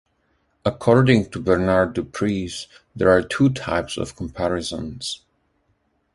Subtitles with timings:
[0.65, 2.65] According to Bernard Dupriez,
[2.95, 5.21] there are two types of comparisons.